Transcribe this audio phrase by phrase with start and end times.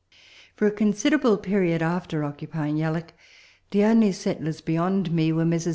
[0.55, 3.09] For a considerable period after occupying Yalloak,
[3.69, 5.69] the only settlers beyond me were Messrs.